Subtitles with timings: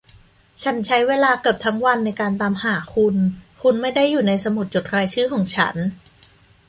[0.63, 3.15] ฉันใช้เวลาเกือบทั้งวันในการตามหาคุณ
[3.61, 5.75] คุณไม่ได้อยู่ในสมุดจดรายชื่อของฉัน